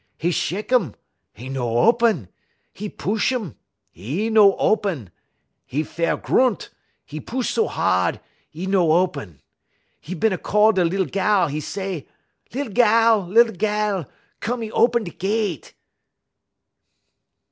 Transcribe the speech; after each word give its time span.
'E 0.19 0.31
shek 0.31 0.73
um, 0.73 0.95
'e 1.37 1.47
no 1.47 1.77
open; 1.77 2.27
'e 2.73 2.89
push 2.89 3.31
um, 3.33 3.55
'e 3.95 4.31
no 4.31 4.55
open; 4.55 5.11
'e 5.69 5.83
fair 5.83 6.17
grunt, 6.17 6.71
'e 7.13 7.19
push 7.19 7.51
so 7.51 7.67
hard, 7.67 8.19
'e 8.51 8.65
no 8.65 8.93
open. 8.93 9.39
'E 10.03 10.15
bin 10.15 10.33
a 10.33 10.39
call 10.39 10.71
da 10.71 10.81
lil 10.81 11.05
gal; 11.05 11.51
e' 11.55 11.59
say: 11.59 12.07
"'Lil 12.51 12.69
gal, 12.71 13.27
lil 13.27 13.51
gal! 13.51 14.09
cum 14.39 14.61
y 14.63 14.71
open 14.71 15.03
da 15.03 15.11
gett. 15.11 15.73